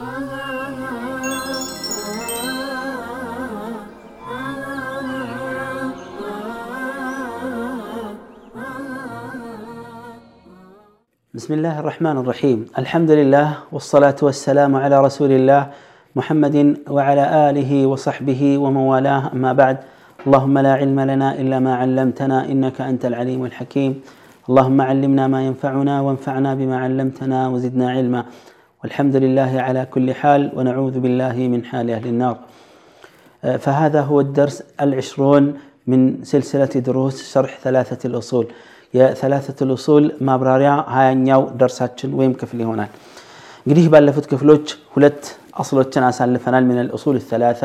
[0.00, 0.16] بسم الله
[11.80, 12.66] الرحمن الرحيم.
[12.78, 15.66] الحمد لله والصلاة والسلام على رسول الله
[16.16, 19.76] محمد وعلى آله وصحبه ومن والاه أما بعد
[20.26, 24.00] اللهم لا علم لنا إلا ما علمتنا إنك أنت العليم الحكيم.
[24.48, 28.24] اللهم علمنا ما ينفعنا وانفعنا بما علمتنا وزدنا علما.
[28.83, 32.37] والحمد لله على كل حال ونعوذ بالله من حال أهل النار
[33.63, 35.43] فهذا هو الدرس العشرون
[35.87, 38.47] من سلسلة دروس شرح ثلاثة الأصول
[38.93, 42.91] የሰላሰት ልኡሱል ማብራሪያ ሀያኛው ደርሳችን ወይም ክፍል ይሆናል
[43.65, 45.21] እንግዲህ ባለፉት ክፍሎች ሁለት
[45.61, 47.61] አስሎችን አሳልፈናል ምን ልኡሱል ሰላሳ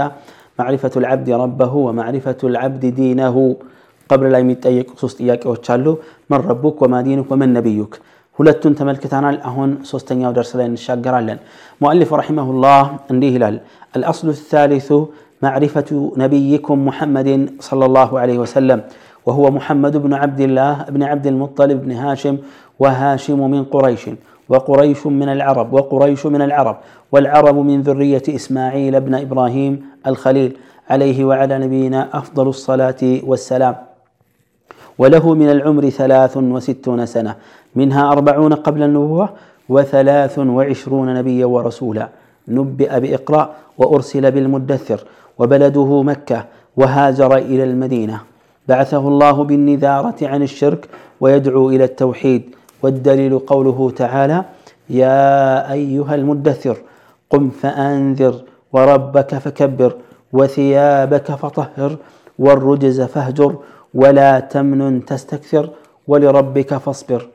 [0.60, 3.36] ማዕሪፈቱ ልዓብድ ረበሁ ወማዕሪፈቱ ልዓብድ ዲነሁ
[4.10, 5.86] ቀብር ላይ የሚጠየቁ ሶስት ጥያቄዎች አሉ
[6.32, 7.92] መን ረቡክ ወማ ዲኑክ ወመን ነቢዩክ
[8.38, 11.38] ሁለቱን ተመልክተናል አሁን ሶስተኛው ደርስ ላይ እንሻገራለን
[11.82, 13.56] ሙአሊፍ ረሒመሁላህ እንዲህ ይላል
[13.96, 14.88] አልአስሉ الثالث
[15.42, 15.90] معرفة
[16.22, 17.28] نبيكم محمد
[17.68, 18.78] صلى الله عليه وسلم
[19.26, 22.36] وهو محمد بن عبد الله بن عبد المطلب بن هاشم
[22.82, 24.04] وهاشم من قريش
[24.48, 26.76] وقريش من العرب وقريش من العرب
[27.12, 29.72] والعرب من ذرية إسماعيل بن إبراهيم
[30.06, 30.50] الخليل
[30.90, 33.74] عليه وعلى نبينا أفضل الصلاة والسلام
[34.97, 37.35] وله من العمر ثلاث وستون سنة
[37.75, 39.29] منها أربعون قبل النبوة
[39.69, 42.09] وثلاث وعشرون نبيا ورسولا.
[42.47, 44.99] نبئ بإقرأ وأرسل بالمدثر
[45.39, 46.45] وبلده مكة
[46.77, 48.21] وهاجر إلى المدينة.
[48.67, 50.87] بعثه الله بالنذارة عن الشرك
[51.21, 52.55] ويدعو إلى التوحيد.
[52.83, 54.43] والدليل قوله تعالى
[54.89, 56.77] يا أيها المدثر
[57.29, 58.35] قم فأنذر
[58.73, 59.95] وربك فكبر
[60.33, 61.97] وثيابك فطهر
[62.39, 63.55] والرجز فاهجر
[63.95, 65.69] ولا تمنن تستكثر
[66.07, 67.27] ولربك فاصبر.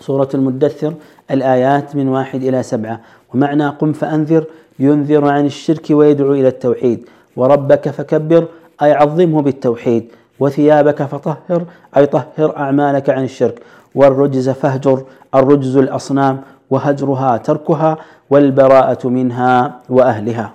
[0.00, 0.94] سورة المدثر
[1.30, 3.00] الآيات من واحد إلى سبعة.
[3.34, 4.44] ومعنى قم فأنذر
[4.78, 7.08] ينذر عن الشرك ويدعو إلى التوحيد.
[7.36, 8.48] وربك فكبر
[8.82, 10.12] أي عظمه بالتوحيد.
[10.40, 11.64] وثيابك فطهر
[11.96, 13.62] أي طهر أعمالك عن الشرك.
[13.94, 15.04] والرجز فاهجر
[15.34, 16.40] الرجز الأصنام
[16.70, 17.96] وهجرها تركها
[18.30, 20.52] والبراءة منها وأهلها.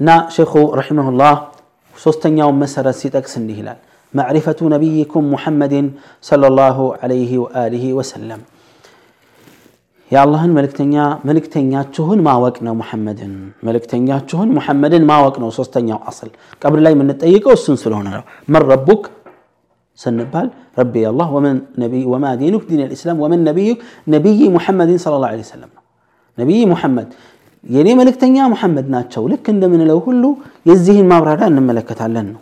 [0.00, 1.51] نا شيخ رحمه الله
[2.01, 3.77] سوستن يوم مسرة سيتكس هلال
[4.13, 5.73] معرفة نبيكم محمد
[6.29, 8.41] صلى الله عليه وآله وسلم
[10.11, 10.95] የአላህን መልእክተኛ
[11.27, 13.33] መልእክተኛችሁን ማወቅ ነው ሙሐመድን
[13.67, 16.29] መልእክተኛችሁን ሙሐመድን ማወቅ ነው ሶስተኛው አስል
[16.61, 18.23] ቀብር ላይ የምንጠይቀው እሱን ስለሆነ ነው
[18.53, 19.03] መን ረቡክ
[19.99, 20.47] ስንባል
[20.79, 21.27] ረቢ አላህ
[22.13, 23.79] ወማ ዲኑክ ዲን ልእስላም ወመን ነቢዩክ
[24.15, 25.83] ነቢይ ሙሐመድን ስለ ላ ሰለም ነው
[26.37, 27.09] ነቢይ ሙሐመድ
[27.64, 30.22] የእኔ መልእክተኛ ሙሐመድ ናቸው። ልክ እንደምንለው ሁሉ
[30.70, 32.40] የዚህን ማብራሪያ እንመለከታለን ነው።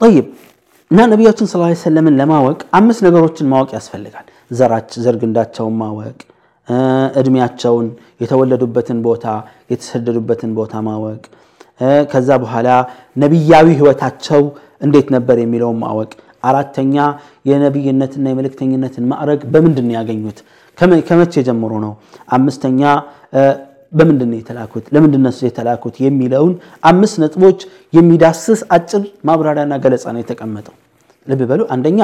[0.00, 0.26] ጠይብ
[0.90, 6.18] እና ነቢያችን ስ ሰለምን ለማወቅ አምስት ነገሮችን ማወቅ ያስፈልጋል። ዘራች ዘርግንዳቸውን ማወቅ
[7.20, 7.86] እድሜያቸውን
[8.22, 9.24] የተወለዱበትን ቦታ
[9.72, 11.22] የተሰደዱበትን ቦታ ማወቅ
[12.12, 12.68] ከዛ በኋላ
[13.16, 14.42] ነቢያዊ ህይወታቸው
[14.80, 16.10] እንዴት ነበር የሚለውን ማወቅ
[16.42, 16.96] አራተኛ
[17.46, 20.38] የነቢይነትና የመልእክተኝነትን ማዕረግ በምንድን ነው ያገኙት
[20.78, 21.92] ከመቼ ጀምሮ ነው?
[22.30, 22.80] አምስተኛ
[23.92, 24.84] በምንድን የተላኩት?
[24.94, 26.52] ለምንድን ነው የተላኩት የሚለውን
[26.90, 27.58] አምስት ነጥቦች
[27.92, 30.74] የሚዳስስ አጭር ማብራሪያና ገለጻ ነው የተቀመጠው።
[31.26, 32.00] ልብ በሉ። አንደኛ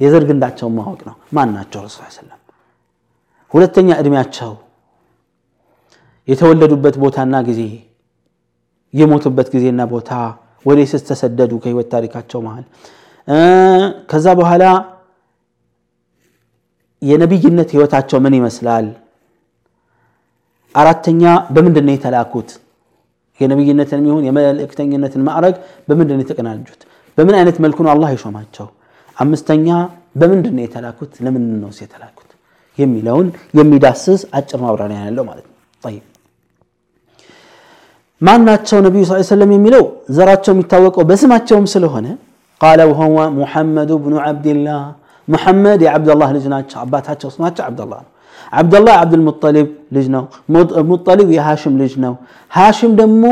[0.00, 1.80] የዘር ግንዳቸውን ማወቅ ነው። ማን ናቸው?
[1.86, 2.40] ረሱ ሰለም
[3.52, 4.52] ሁለተኛ እድሜያቸው
[6.28, 7.60] የተወለዱበት ቦታና ጊዜ
[8.94, 10.10] የሞቱበት ጊዜና ቦታ
[10.64, 11.52] ወዴትስ ተሰደዱ?
[11.62, 12.64] ከህይወት ታሪካቸው መሃል።
[14.10, 14.64] ከዛ በኋላ
[17.02, 18.86] የነቢይነት ህይወታቸው ምን ይመስላል?
[20.74, 21.22] አራተኛ
[21.54, 22.48] በምንድን ነው የተላኩት?
[23.40, 25.54] የነቢይነትን የሚሆን የመልእክተኝነትን ማዕረግ
[25.88, 26.80] በምንድን ነው የተቀናጁት?
[27.18, 28.66] በምን አይነት መልኩ ነው አላህ የሾማቸው?
[29.16, 29.68] አምስተኛ
[30.16, 31.12] በምንድን ነው የተላኩት?
[31.24, 32.30] ለምንድን ነው የተላኩት?
[32.78, 33.26] የሚለውን
[33.58, 35.54] የሚዳስስ አጭር ማብራሪያ ያለው ማለት ነው።
[38.20, 39.82] ማን ናቸው ነቢዩ ስ ሰለም የሚለው?
[40.16, 42.06] ዘራቸው የሚታወቀው በስማቸውም ስለሆነ
[42.60, 44.80] ቃለ ወሁወ ሙሐመዱ ብኑ ዓብድላህ
[45.27, 48.11] ሙሐመድ የዓብድላህ ልጅ ናቸው አባታቸው ስማቸው ዓብድላህ ነው
[48.59, 50.23] ዓብድላህ ዓብድልሙጠሊብ ልጅ ነው
[50.91, 52.13] ሙጠሊብ የሃሽም ልጅ ነው
[52.51, 53.25] ሃሽም ደግሞ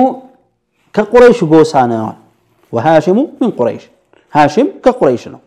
[0.96, 2.18] ከቁረይሽ ጎሳ ነዋል
[2.74, 3.84] ወሃሽሙ ምን ቁረይሽ
[4.34, 5.42] ሃሽም ከቁረይሽ ነው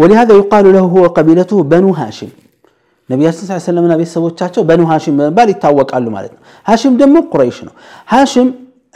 [0.00, 2.30] ولهذا يقال له هو قبيلته بنو هاشم
[3.08, 7.72] ነቢያችን ስ ሰለምና ቤተሰቦቻቸው በኑ ሃሽም በመባል ይታወቃሉ ማለት ነው ሃሽም ደግሞ ቁረይሽ ነው
[8.12, 8.48] ሃሽም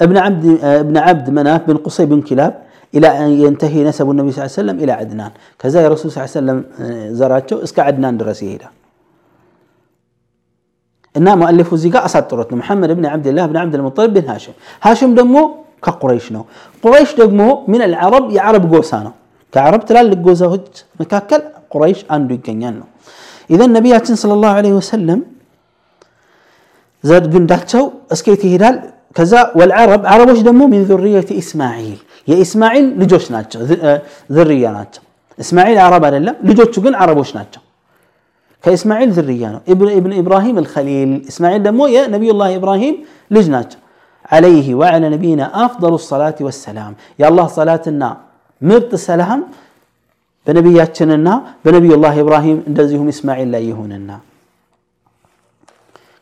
[0.05, 2.55] ابن عبد مناف بن قصي بن كلاب
[2.94, 6.31] إلى أن ينتهي نسب النبي صلى الله عليه وسلم إلى عدنان كذا الرسول صلى الله
[6.31, 6.58] عليه وسلم
[7.19, 8.69] زرعته اسك عدنان درس يهدا
[11.14, 14.55] እና ሙአሊፉ እዚህ ጋር አሳጥሮት ነው መሐመድ ብን ዓብድላህ ብን ዓብድልሙጠሊብ ብን ሃሽም
[14.87, 15.37] ሃሽም ደግሞ
[15.84, 16.43] ከቁረይሽ ነው
[16.84, 17.40] ቁረይሽ ደግሞ
[17.72, 19.14] ምን አልዓረብ የዓረብ ጎሳ ነው
[19.55, 20.66] ከአረብ ትላልቅ ጎሳዎች
[21.02, 22.88] መካከል ቁረይሽ አንዱ ይገኛል ነው
[23.55, 25.20] ኢዘን ነቢያችን ሰለላሁ ዐለይሂ ወሰለም
[27.05, 27.84] ዘር ግንዳቸው
[28.16, 28.76] እስኬት ይሄዳል
[29.15, 31.97] كذا والعرب عرب وش دمو من ذرية إسماعيل
[32.27, 33.57] يا إسماعيل لجوش ناتش
[34.31, 35.00] ذرية ناتش
[35.39, 37.59] إسماعيل عرب على الله لجوش جن عرب وش ناتش
[38.63, 42.95] كإسماعيل ذرية ابن ابن إبراهيم الخليل إسماعيل دمو يا نبي الله إبراهيم
[43.31, 43.75] لجناتش
[44.31, 48.17] عليه وعلى نبينا أفضل الصلاة والسلام يا الله صلاتنا
[48.62, 49.44] مرت السلام
[50.47, 54.19] بنبياتنا بنبي الله إبراهيم دزهم إسماعيل لا يهوننا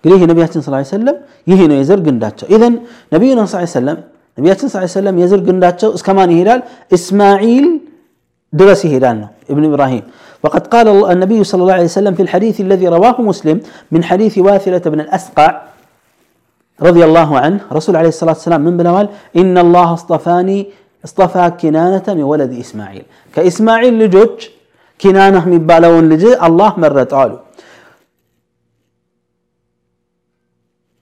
[0.05, 1.17] እንግዲህ የነቢያችን ስ ሰለም
[1.51, 2.75] ይህ ነው የዘር ግንዳቸው ኢዘን
[3.15, 3.99] ነቢዩና ስ ሰለም
[4.39, 6.61] ነቢያችን ስ ሰለም የዘር ግንዳቸው እስከ ማን ይሄዳል
[6.99, 7.67] እስማዒል
[8.53, 9.19] درس هيدان
[9.51, 10.03] ابن إبراهيم
[10.45, 13.61] وقد قال النبي صلى الله عليه وسلم في الحديث الذي رواه مسلم
[13.93, 15.63] من حديث واثلة بن الأسقع
[16.81, 20.67] رضي الله عنه رسول عليه الصلاة والسلام من بلوال إن الله اصطفاني
[21.05, 23.05] اصطفى كنانة من ولد إسماعيل
[23.35, 24.37] كإسماعيل لجوج
[25.01, 27.39] كنانة من بالون لجي الله مرت قالوا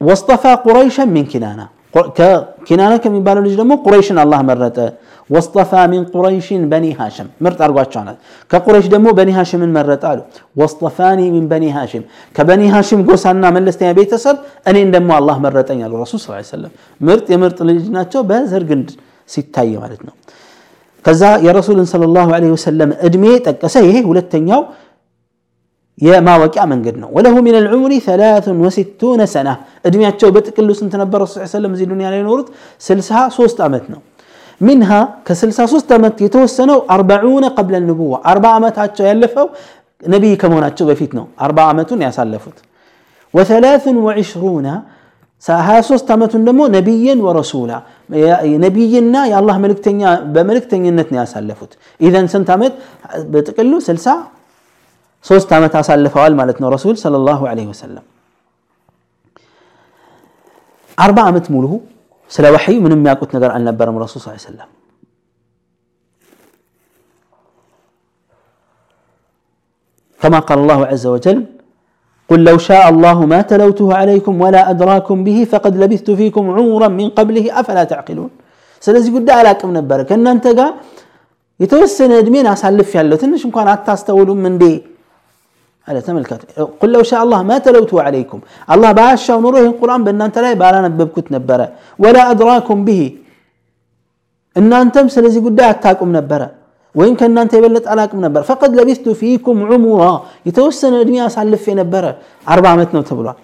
[0.08, 1.66] واصطفى قريشا من كنانة
[2.69, 3.56] كنانة من بالون لجي
[3.87, 4.78] قريشا الله مرت
[5.34, 7.94] واصطفى من قريش بني هاشم مرت أرقوات
[8.50, 10.25] كقريش دمو بني هاشم من مرت قالوا
[10.58, 12.02] واصطفاني من بني هاشم
[12.37, 14.37] كبني هاشم قوسانا من لستيا بيتسب
[14.69, 16.72] أني دمو الله مرتين على الرسول صلى الله عليه وسلم
[17.06, 18.88] مرت يمرت لجناتشو بزر قند
[19.34, 20.14] ሲታይ ማለት ነው
[21.06, 24.60] ከዛ የረሱልን صلى الله عليه وسلم እድሜ ጠቀሰ ይሄ ሁለተኛው
[26.01, 29.53] يا ما وقع من قدنا وله من العمر ثلاث وستون سنة.
[29.86, 32.47] أدمي عتشو بتك اللي سنتنا الله صلى الله عليه وسلم زي الدنيا عليه نورت
[32.80, 33.97] سلسها صوست أمتنا
[34.62, 38.21] منها كسلسها صوست أمت يتوسنا أربعون قبل النبوة.
[38.25, 39.47] أربع أمت عتشو يلفوا
[40.07, 42.57] نبي كمون عتشو بفيتنا أربع أمت يسلفت
[43.36, 44.68] وثلاث وعشرون
[45.39, 47.77] ساها صوست أمت نمو نبيا ورسولا.
[48.65, 51.71] نبينا يا الله ملك تنيا بملك تنيا نتنيا سلفت
[52.01, 52.74] إذا سنتامت
[53.31, 54.34] بتقلو سلسها
[55.25, 58.04] 63 ዓመት አሳልፈዋል ማለት ነው ረሱል ሰለላሁ ዐለይሂ ወሰለም
[60.98, 61.66] አርባ ዓመት ሙሉ
[62.31, 64.70] ስለ ወሕይ ምንም የሚያውቁት ነገር አልነበረም ረሱል ስ ሰለም
[70.20, 71.38] كما قال الله عز وجل
[72.31, 77.08] قل لو شاء الله ما تلوته عليكم ولا أدراكم به فقد لبثت فيكم عمرا من
[77.19, 78.31] قبله أفلا تعقلون
[78.84, 80.70] ስለዚህ ጉዳይ አላቅም ነበረ ከእናንተ ጋር
[81.60, 84.64] የተወሰነ እድሜን አሳልፍ ያለው ትንሽ እንኳን አታስተውሉም እንዴ
[85.87, 86.41] هذا تملكات
[86.81, 88.39] قل لو شاء الله ما تلوت عليكم.
[88.73, 90.89] الله باشا ونروح القرآن بأن أنت لا يبقى أنا
[91.37, 91.67] نبرة.
[92.03, 93.01] ولا أدراكم به.
[94.57, 96.49] أن أنتم مثل قد أتاكم نبرة.
[96.95, 98.41] وإن كان أنت يبلت علىكم نبرة.
[98.41, 100.13] فقد لبثت فيكم عمرا.
[100.45, 102.13] يتوسن الدنيا أسعلف في نبرة.
[102.49, 103.35] أربع متن تبلع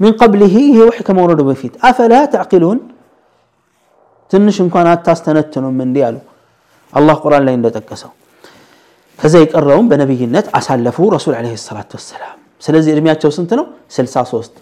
[0.00, 1.74] من قبله هي وحكة مورد بفيت.
[1.84, 2.78] أفلا تعقلون؟
[4.30, 6.20] تنش إمكانات تاستنتنوا من ديالو.
[6.96, 8.10] الله قرآن لا يندتكسوا
[9.18, 13.64] ከዛ የቀረውም በነቢይነት አሳለፉ ረሱል ለ ሰላት ወሰላም ስለዚህ እድሜያቸው ስንት ነው
[13.96, 14.58] 63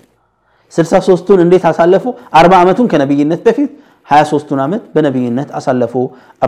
[0.73, 2.05] 63ቱን እንዴት አሳለፉ
[2.41, 3.71] 40 ዓመቱን ከነቢይነት በፊት
[4.09, 5.95] 23ቱን ዓመት በነቢይነት አሳለፉ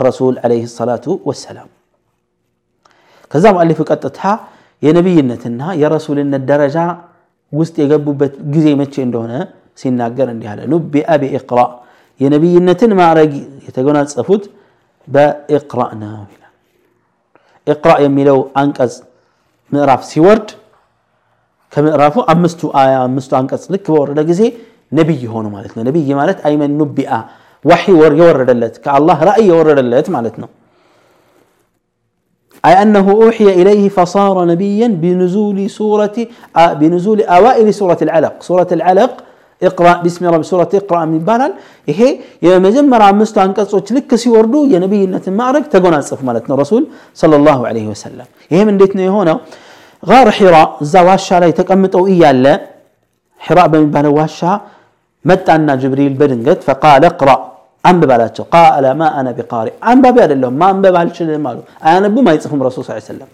[0.05, 1.69] ረሱል ለ ሰላቱ ወሰላም
[3.31, 4.19] ከዛ ሙአሊፉ ቀጥታ
[4.83, 6.77] የነቢይነትና የረሱልነት ደረጃ
[7.53, 9.33] ውስጥ የገቡበት ጊዜ መቼ እንደሆነ
[9.81, 11.59] ሲናገር እንዲህ አለ ኑቢአ ቢኢቅራ
[12.19, 13.31] የነቢይነትን ማዕረግ
[13.67, 14.43] የተጎናጸፉት
[15.07, 16.46] በኢቅራ ነው ይላል
[17.66, 18.94] ኢቅራእ የሚለው አንቀጽ
[19.72, 20.48] ምዕራፍ ሲወርድ
[21.72, 24.42] ከምዕራፉ አምስቱ አያ አምስቱ አንቀጽ ልክ በወረደ ጊዜ
[24.98, 27.12] ነቢይ ሆኑ ማለት ነው ነቢይ ማለት አይመን ኑቢአ
[27.64, 27.84] ዋሒ
[28.20, 30.50] የወረደለት ከአላህ ራእይ የወረደለት ማለት ነው
[32.64, 36.16] أي أنه أوحي إليه فصار نبيا بنزول سورة
[36.80, 39.12] بنزول أوائل سورة العلق سورة العلق
[39.63, 41.53] اقرأ بسم رب سورة اقرأ من بلال
[41.89, 46.23] إيه يا مجمر عم مستان قصوش لك كسي وردو يا نبي إنت معرك تقونا صف
[46.23, 46.83] مالتنا الرسول
[47.21, 49.39] صلى الله عليه وسلم إيه من ديتنا هنا
[50.09, 52.53] غار حراء زواشا على يتكمت أو إيالا
[53.45, 54.53] حراء بن بلال واشا
[55.25, 57.37] مت أن جبريل برنجت فقال اقرأ
[57.85, 61.07] عن ببالاته قال ما أنا بقارئ عن ببال لهم ما أم ببال
[61.45, 63.27] ماله أنا بما يصفهم الرسول صلى الله عليه وسلم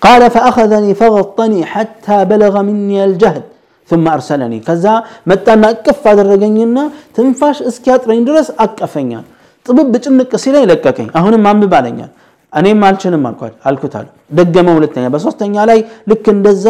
[0.00, 3.42] قال فأخذني فغطني حتى بلغ مني الجهد
[3.89, 4.85] ثم أرسلني ከዛ
[5.29, 6.77] መጣና እቅፍ አደረገኝና
[7.15, 9.25] ትንፋሽ እስኪያጥረኝ ድረስ አቀፈኛል
[9.65, 12.11] ጥብብ ጭንቅ ሲለኝ ለቀቀኝ አሁንም አንብብ አለኛል
[12.53, 13.23] እኔም አልችልም
[13.69, 15.79] አልኩት አሉ ደገመ ሁለተኛ በሶስተኛ ላይ
[16.11, 16.65] ልክ እንደዛ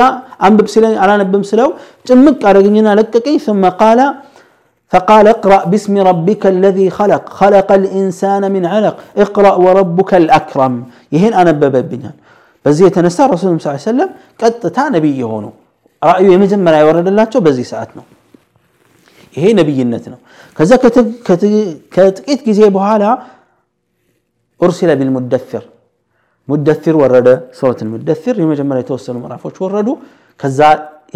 [0.48, 1.69] አንብብ ሲለኝ አላነብም ስለው
[2.10, 4.00] ጭምቅ አደረገኝና ለቀቀኝ ثم قال
[4.91, 10.74] فقال اقرأ باسم ربك الذي خلق خلق الإنسان من علق اقرأ وربك الأكرم
[11.13, 12.15] يهين أنا ببنيان
[12.63, 14.10] بزي يتنسى الرسول صلى الله عليه وسلم
[14.41, 15.51] قطتا نبي هونو
[16.11, 18.02] رأيه يمجمل يورد الله تو بزي ساعتنا
[19.40, 20.18] هي نبي النتنا
[20.56, 21.52] كذا كتك كتك
[22.26, 23.11] كتك زي بهالا
[24.64, 25.64] أرسل بالمدثر
[26.50, 29.94] مدثر ورد سورة المدثر يوم جمال يتوسل مرافوش وردو
[30.40, 30.68] كذا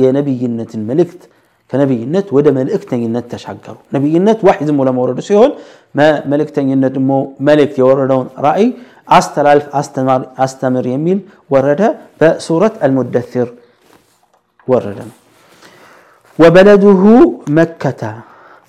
[0.03, 1.23] يا نبي النت الملكت
[1.71, 5.51] كنبي النت ودا ملك تنج النت تشعقرو نبي النت واحد ولا مورد سيهون
[5.99, 7.19] ما ملك تنج النت مو
[7.49, 8.67] ملك يوردون رأي
[9.19, 11.19] أستلالف أستمر أستمر يميل
[11.53, 11.89] ورده
[12.21, 13.49] بسورة المدثر
[14.68, 15.18] ወረደ ነው
[16.40, 17.04] ወበለዱሁ
[17.58, 18.02] መከተ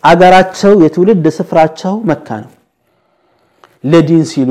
[0.03, 2.51] አገራቸው የትውልድ ስፍራቸው መካ ነው
[3.85, 4.51] ለዲን ሲሉ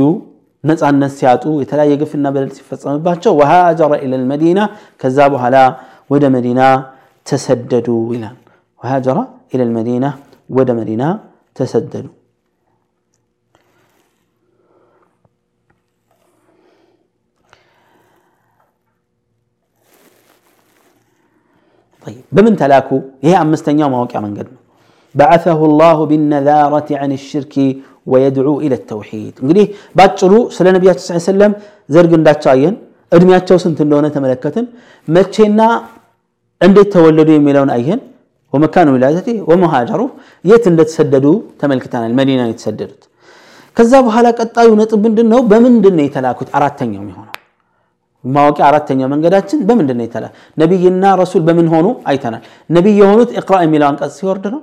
[0.63, 4.59] ነፃነት ሲያጡ የተለያየ ግፍና በደል ሲፈጸምባቸው ወሃጀረ ኢለል መዲና
[5.01, 5.57] ከዛ በኋላ
[6.13, 6.61] ወደ መዲና
[7.27, 8.37] ተሰደዱ ይላል
[8.81, 9.17] ወሃጀረ
[9.53, 10.05] ኢለል መዲና
[10.49, 11.03] ወደ መዲና
[11.59, 12.05] ተሰደዱ
[22.35, 22.89] በምን ተላኩ
[23.25, 24.59] ይሄ አምስተኛው ማወቂያ መንገድ ነው
[25.15, 27.55] بعثه الله بالنذارة عن الشرك
[28.11, 29.65] ويدعو إلى التوحيد እንግዲህ
[29.97, 31.51] ባጭሩ ስለ ነቢያችን ስ ሰለም
[31.93, 32.75] ዘርግ እንዳቸው አየን
[33.15, 34.65] እድሜያቸው ስንት እንደሆነ ተመለከትን
[35.07, 35.59] መቼና
[36.61, 37.99] እንዴት ተወለዱ የሚለውን አየን
[38.53, 40.01] ወመካኑ ዊላደቲ ወመሃጀሩ
[40.49, 41.27] የት እንደተሰደዱ
[41.61, 43.01] ተመልክተናል መዲና የተሰደዱት
[43.77, 47.33] ከዛ በኋላ ቀጣዩ ነጥብ ምንድን ነው በምንድን ነው የተላኩት አራተኛው የሚሆነው
[48.24, 50.24] ማወቂያ አራተኛው መንገዳችን በምንድን ነው የተላ?
[50.58, 51.86] ነቢይና ረሱል በምን ሆኑ?
[52.10, 54.60] አይተናል። ነቢይ የሆኑት እቅራ የሚለው አንቀጽ ሲወርድ ነው።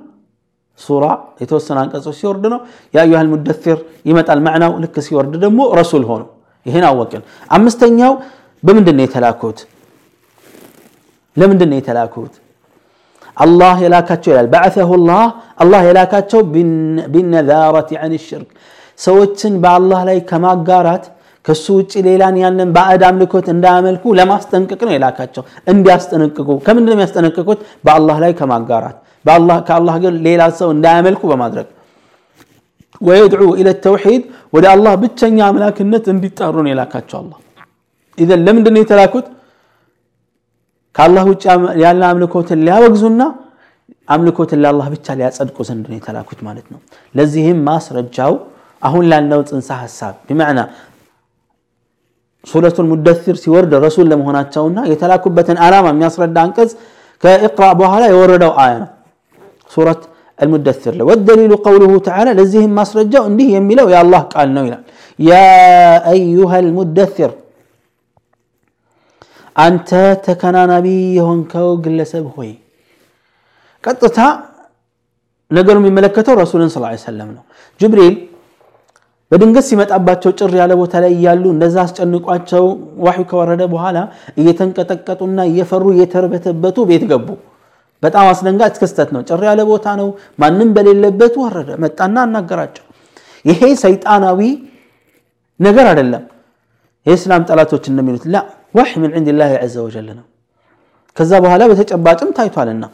[0.78, 1.04] ሱራ
[1.42, 2.58] የተወሰነ አንቀጾች ሲወርድ ነው።
[2.94, 6.22] የአዩሃል ሙደፊር ይመጣል ማዕናው ልክ ሲወርድ ደግሞ ረሱል ሆኑ።
[6.66, 8.12] ይህን አወቅን። አምስተኛው
[8.62, 9.58] በምንድን ነው የተላኩት?
[11.36, 12.34] ለምንድን ነው የተላኩት?
[13.36, 14.46] አላህ የላካቸው ይላል።
[15.08, 15.24] ላህ
[15.56, 16.40] አላህ የላካቸው
[17.12, 18.50] ቢነዛረት አን ሽርክ።
[18.98, 21.04] ሰዎችን በአላህ ላይ ከማጋራት
[21.46, 27.58] ከሱ ውጭ ሌላን ያንን ባዕድ አምልኮት እንዳያመልኩ ለማስጠንቀቅ ነው የላካቸው። እንዲያስጠነቅቁ። ከምንድን ነው የሚያስጠነቅቁት?
[27.84, 28.96] በአላህ ላይ ከማጋራት
[29.68, 31.68] ከአላህ ጋር ሌላ ሰው እንዳያመልኩ በማድረግ።
[33.00, 34.22] ወየድዑ ኢለ ተውሒድ
[34.54, 37.38] ወደ አላህ ብቸኛ አምላክነት እንዲጣሩ ነው የላካቸው አላህ።
[38.18, 39.26] ኢዘን ለምንድን ነው የተላኩት?
[40.96, 41.44] ከአላህ ውጭ
[41.82, 43.22] ያለ አምልኮትን ሊያወግዙና
[44.08, 46.80] አምልኮትን ለአላህ ብቻ ሊያጸድቁ ዘንድ ነው የተላኩት ማለት ነው።
[47.14, 48.32] ለዚህም ማስረጃው
[48.82, 50.60] አሁን ላለው ጽንሰ ሀሳብ ቢመዕና
[52.51, 56.71] ሱረቱል ሙደሲር ሲወርድ ረሱል ለመሆናቸውና የተላኩበትን ዓላማ የሚያስረዳ አንቀጽ
[57.23, 58.89] ከኢቅራ በኋላ የወረደው አያ ነው
[59.75, 60.01] ሱረት
[60.39, 64.79] المدثر له والدليل قوله تعالى لزيهم ما سرجوا انديه يميلوا يا الله قال نويلا
[65.31, 65.49] يا
[66.15, 67.31] أيها المدثر
[69.65, 69.91] أنت
[70.25, 72.51] تكنا نبي هنكو قلسب هوي
[73.83, 74.29] قطتها
[75.57, 77.43] ነገሩ የሚመለከተው ረሱልን ስ ሰለም ነው
[77.81, 78.13] ጅብሪል
[79.32, 82.64] በድንገት ሲመጣባቸው ጭር ያለ ቦታ ላይ እያሉ እንደዛ አስጨንቋቸው
[83.04, 83.98] ዋሑ ከወረደ በኋላ
[84.40, 87.28] እየተንቀጠቀጡና እየፈሩ እየተርበተበቱ ቤት ገቡ።
[88.02, 92.84] በጣም አስደንጋጭ ክስተት ነው። ጭር ያለ ቦታ ነው። ማንም በሌለበት ወረደ መጣና አናገራቸው።
[93.44, 94.40] ይሄ ሰይጣናዊ
[95.60, 96.24] ነገር አይደለም።
[97.06, 98.36] የእስላም ጠላቶች እንደሚሉት ላ
[98.74, 100.24] ዋሕ ምን ዕንድ ላህ ዘ ወጀል ነው።
[101.16, 102.84] ከዛ በኋላ በተጨባጭም ታይቷልና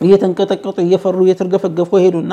[0.00, 2.32] እየተንቀጠቀጡ እየፈሩ እየተርገፈገፉ ሄዱና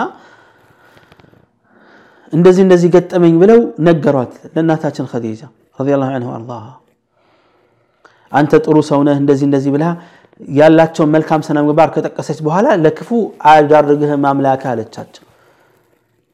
[2.34, 5.40] እንደዚህ እንደዚህ ገጠመኝ ብለው ነገሯት ለእናታችን ኸዲጃ
[5.78, 6.66] ረዲየላሁ ዐንሁ አርዳሃ
[8.32, 9.84] አንተ ጥሩ ሰው ነህ እንደዚህ እንደዚህ ብላ
[10.58, 13.08] ያላቸውን መልካም ስነ ምግባር ከጠቀሰች በኋላ ለክፉ
[13.50, 15.24] አያዳርግህም አምላክ አለቻቸው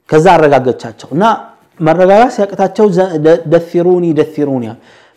[0.09, 1.25] ከዛ አረጋገቻቸው እና
[1.81, 2.87] መረጋጋት ሲያቅታቸው
[3.55, 4.66] ደፊሩኒ ደፊሩኒ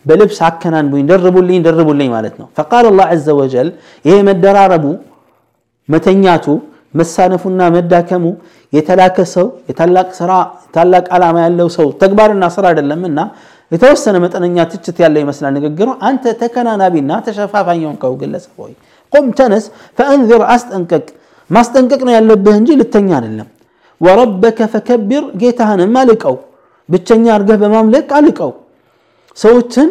[0.05, 3.69] በልብስ አከናንቡኝ ደርቡልኝ ደርቡልኝ ማለት ነው ፈቃል አላህ ዐዘ ወጀል
[4.05, 4.85] ይሄ መደራረቡ
[5.89, 6.45] መተኛቱ
[6.94, 8.24] መሳነፉና መዳከሙ
[8.72, 13.20] የተላከ ሰው የታላቅ ዓላማ ያለው ሰው ተግባርና ስራ አይደለምና
[13.72, 18.72] የተወሰነ መጠነኛ ትችት ያለ ይመስላል ንግግሩ። አንተ ተከናናቢና ተሸፋፋኝ የሆንከው ግለሰብ ሆይ
[19.12, 19.64] ቁም ተነስ
[19.98, 21.06] ፈአንዝር አስጠንቀቅ።
[21.50, 23.48] ማስጠንቀቅ ነው ያለብህ እንጂ ልተኛ አይደለም።
[24.00, 26.36] ወረበከ ፈከቢር ጌታህንም አልቀው
[26.88, 28.52] ብቸኛ አድርገህ በማምለክ አልቀው።
[29.36, 29.88] ሰዎችን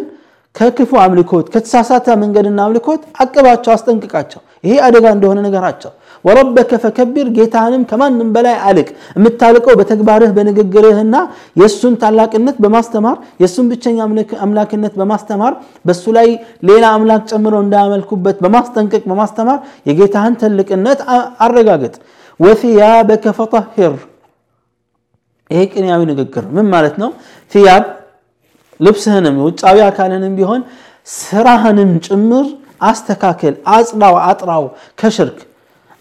[0.55, 5.91] ከክፉ አምልኮት ከተሳሳተ መንገድና አምልኮት አቅባቸው አስጠንቅቃቸው ይሄ አደጋ እንደሆነ ነገራቸው
[6.25, 8.85] ወረበከ ፈከቢር ጌታህንም ከማንም በላይ አልቅ።
[9.17, 11.15] የምታልቀው በተግባርህ በንግግርህና
[11.61, 13.97] የእሱን ታላቅነት በማስተማር የእሱን ብቸኛ
[14.45, 15.53] አምላክነት በማስተማር
[15.85, 16.29] በእሱ ላይ
[16.69, 21.01] ሌላ አምላክ ጨምረው እንዳያመልኩበት በማስጠንቀቅ በማስተማር የጌታህን ትልቅነት
[21.45, 21.93] አረጋግጥ
[22.39, 23.95] ወثያበከ ፈጠሂር።
[25.49, 27.09] ይሄ ቅንያዊ ንግግር ምን ማለት ነው?
[27.51, 27.83] ثያብ
[28.79, 30.61] ልብስህንም ውጫዊ አካልህንም ቢሆን
[31.07, 32.45] ስራህንም ጭምር
[32.83, 34.63] አስተካከል አጽዳው አጥራው
[34.99, 35.39] ከሽርክ።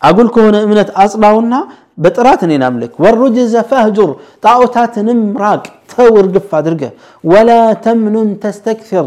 [0.02, 1.54] አጉል ከሆነ እምነት አጽዳውና
[1.98, 4.10] በጥራት እኔን አምልክ። ወሩጅዘ ፈህጁር
[4.44, 6.82] ጣዖታትንም ራቅ ተው እርግፍ አድርገ
[7.24, 7.50] ወላ
[7.84, 9.06] ተምኑን ተስተክፊር።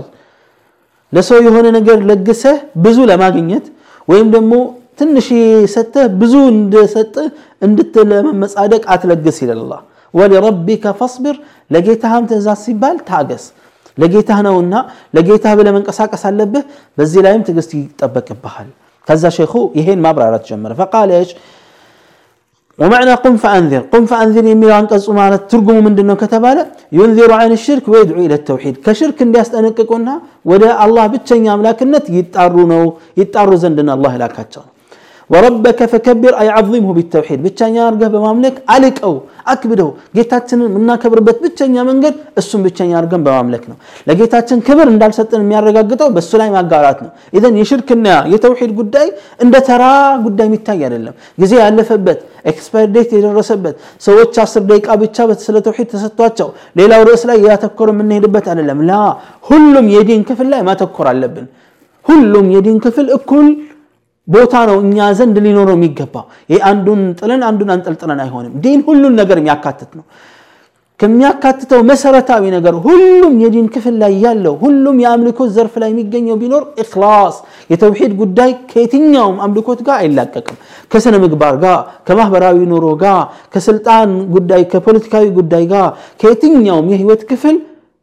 [1.13, 2.55] ለሰው የሆነ ነገር ለግሰህ
[2.85, 3.65] ብዙ ለማግኘት
[4.07, 4.53] ወይም ደግሞ
[4.99, 5.27] ትንሽ
[5.73, 7.27] ሰጥተህ ብዙ እንደሰጥህ
[7.61, 9.71] እንድትለመመጻደቅ አትለግስ ይላል
[10.13, 11.35] ወሊረቢከ ፈስቢር
[11.71, 13.45] ለጌታህም ትእዛዝ ሲባል ታገስ
[14.00, 14.74] ለጌታህ ነውና
[15.16, 16.64] ለጌታህ ብለህ መንቀሳቀስ አለብህ
[16.98, 18.68] በዚህ ላይም ትዕግስት ይጠበቅብሃል
[19.08, 21.32] ከዛ ሼኹ ይሄን ማብራራት ጀመረ ፈቃለ ሽ
[22.82, 26.62] ومعنى قم فأنذر قم فأنذر يميل عن قصو معنى ترجم من دنو كتبالة
[26.98, 30.14] ينذر عن الشرك ويدعو إلى التوحيد كشرك اللي أستنققنا
[30.50, 32.82] ودا الله بتشن يملاك النت يتعرونو
[33.20, 34.66] يتعرو زندنا الله لا كاتشان
[35.29, 39.13] ወረበከ ፈከቢር አይ ዓዚምሁ ቢተውሒድ ብቸኛ አርገህ በማምለክ አልቀው
[39.45, 43.77] አክብደው ጌታችንን የምናከብርበት ብቸኛ መንገድ እሱን ብቸኛ አርገን በማምለክ ነው።
[44.07, 49.07] ለጌታችን ክብር እንዳልሰጠን የሚያረጋግጠው በእሱ ላይ ማጋራት ነው። ኢዘን የሽርክና የተውሒድ ጉዳይ
[49.45, 49.83] እንደ ተራ
[50.25, 53.75] ጉዳይ የሚታይ አይደለም። ጊዜ ያለፈበት ኤክስፓየር ዴት የደረሰበት
[54.07, 58.93] ሰዎች አስር ደቂቃ ብቻ ስለ ተውሒድ ተሰጥቷቸው ሌላው ርዕስ ላይ ያተኮረ የምንሄድበት አይደለም። ላ
[59.43, 61.47] ሁሉም የዲን ክፍል ላይ ማተኮር አለብን።
[62.05, 63.47] ሁሉም የዲን ክፍል እኩል
[64.27, 69.37] ቦታ ነው እኛ ዘንድ ሊኖረው የሚገባው። ይህ አንዱን ጥለን አንዱን አንጠልጥለን አይሆንም። ዲን ሁሉን ነገር
[69.37, 70.05] የሚያካትት ነው።
[70.99, 77.35] ከሚያካትተው መሰረታዊ ነገር ሁሉም የዲን ክፍል ላይ ያለው ሁሉም የአምልኮት ዘርፍ ላይ የሚገኘው ቢኖር ኢኽላስ
[77.69, 80.57] የተውሂድ ጉዳይ ከየትኛውም አምልኮት ጋር አይላቀቅም።
[80.91, 81.77] ከስነ ምግባር ጋር
[82.07, 83.19] ከማህበራዊ ኑሮ ጋር
[83.53, 85.87] ከስልጣን ጉዳይ ከፖለቲካዊ ጉዳይ ጋር
[86.21, 87.57] ከየትኛውም የህይወት ክፍል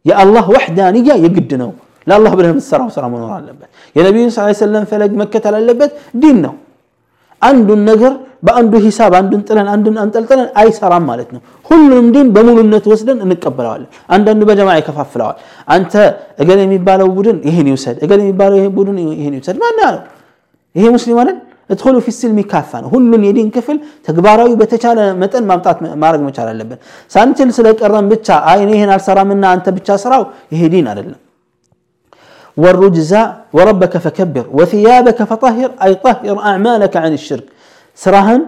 [0.04, 1.72] የአላህ ወሕዳንያ የግድ ነው
[2.06, 4.26] ለአላህ ብለህ የምትሰራው ስራ መኖር አለበት። የነቢዩ
[4.60, 5.90] ሰለም ፈለግ መከተል አለበት።
[6.22, 6.54] ዲን ነው።
[7.42, 13.18] አንዱን ነገር በአንዱ ሂሳብ አንዱን ጥለን አንዱን አንጠልጥለን አይሰራም ማለት ነው። ሁሉንም ዲን በሙሉነት ወስደን
[13.24, 15.36] እንቀበለዋለን። አንዳንዱ በጀማ ይከፋፍለዋል።
[15.68, 15.92] አንተ
[16.38, 20.02] እገል የሚባለው ቡድን ይህን ይውሰድ እገል የሚባለው ቡድን ይህን ይውሰድ ማን ያለው?
[20.74, 21.38] ይሄ ሙስሊም አይደል?
[21.70, 22.40] እድኹሉ ፊ ሲልሚ
[22.82, 23.76] ነው። ሁሉን የዲን ክፍል
[24.08, 26.78] ተግባራዊ በተቻለ መጠን ማምጣት ማድረግ መቻል አለብን።
[27.10, 31.20] ሳንችል ስለቀረን ብቻ አይ እኔ ይህን አልሰራምና አንተ ብቻ ስራው ይሄ ዲን አይደለም
[32.63, 33.11] والرجز
[33.57, 37.47] وربك فكبر وثيابك فطهر أي طهر أعمالك عن الشرك
[38.03, 38.41] سراهن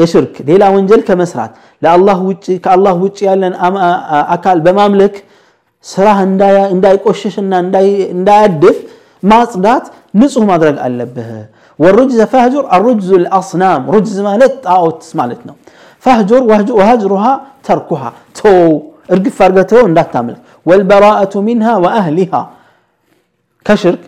[0.00, 1.52] የሽርክ ሌላ ወንጀል ከመስራት
[1.84, 3.54] ለአላህ ውጭ ከአላህ ውጭ ያለን
[4.34, 5.14] አካል በማምለክ
[5.84, 6.18] ስራህ
[6.74, 7.52] እንዳይቆሽሽና
[8.14, 8.78] እንዳያድፍ
[9.32, 9.84] ማጽዳት
[10.20, 11.30] ንጹህ ማድረግ አለብህ
[11.78, 15.54] والرجز فهجر الرجز الأصنام رجز ማለት ጣዖት ማለት ነው
[16.04, 16.40] فهجر
[16.78, 17.32] وهجرها
[17.68, 18.48] تركها تو
[19.14, 22.42] እርግፍ አድርገህ ተው እንዳታመልክ والبراءة منها وأهلها
[23.65, 24.03] ከሽርክ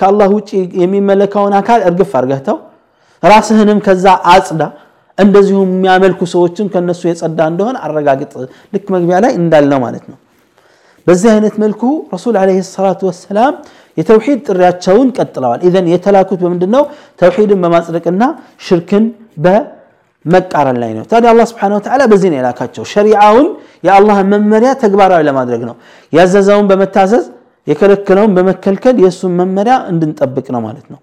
[0.00, 0.50] ከአላህ ውጭ
[0.82, 2.56] የሚመለከውን አካል እርግፍ አርገህተው
[3.22, 4.62] ራስህንም ከዛ አጽዳ
[5.18, 8.32] እንደዚሁም የሚያመልኩ ሰዎችም ከነሱ የጸዳ እንደሆነ አረጋግጥ።
[8.74, 10.16] ልክ መግቢያ ላይ እንዳልነው ማለት ነው።
[11.06, 11.82] በዚህ አይነት መልኩ
[12.14, 13.54] ረሱል ለ ሰላቱ ወሰላም
[13.98, 16.84] የተውሂድ ጥሪያቸውን ቀጥለዋል። ኢዘን የተላኩት በምንድን ነው
[17.20, 18.22] ተውሂድን በማጽደቅና
[18.66, 19.04] ሽርክን
[19.44, 23.48] በመቃረን ላይ ነው። ታዲያ አላህ ስብሓን ወተላ በዚህ ነው የላካቸው። ሸሪዓውን
[23.84, 25.76] የአላህን መመሪያ ተግባራዊ ለማድረግ ነው።
[26.12, 27.24] ያዘዘውን በመታዘዝ
[27.67, 30.99] የከለከለውን በመከልከል የእሱን መመሪያ እንድንጠብቅ ነው ማለት ነው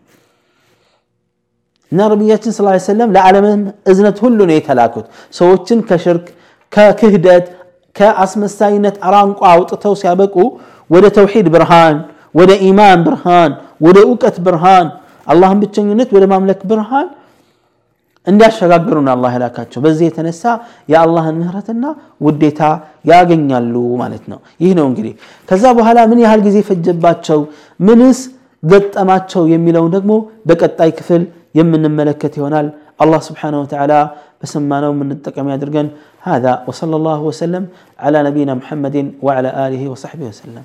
[1.92, 5.07] እና ነቢያችን ስ ሰለም ለዓለምም እዝነት ሁሉ ነው የተላኩት
[5.38, 6.26] ሰዎችን ከሽርክ
[6.72, 7.46] ከክህደት
[7.96, 10.37] ከአስመሳይነት አራንቋ አውጥተው ሲያበቁ
[10.90, 11.98] ወደ ተውሂድ ብርሃን
[12.35, 13.52] ወደ ኢማን ብርሃን
[13.87, 14.87] ወደ እውቀት ብርሃን
[15.26, 17.07] አላህን ብቸኝነት ወደ ማምለክ ብርሃን
[18.28, 20.42] እንዲያሸጋግሩን አላህ የላካቸው በዚህ የተነሳ
[20.92, 21.85] የአላህን ምህረትና
[22.26, 22.61] ውዴታ
[23.11, 25.14] ያገኛሉ ማለት ነው ይህ ነው እንግዲህ
[25.50, 27.40] ከዛ በኋላ ምን ያህል ጊዜ ፈጀባቸው
[27.88, 28.20] ምንስ
[28.62, 30.12] ገጠማቸው የሚለውን ደግሞ
[30.50, 31.24] በቀጣይ ክፍል
[31.59, 32.68] የምንመለከት ይሆናል
[33.02, 34.00] الله سبحانه وتعالى
[34.40, 35.88] بسمانه من التقم يدرقن
[36.28, 37.64] هذا وصلى الله وسلم
[37.98, 40.64] على نبينا محمد وعلى آله وصحبه وسلم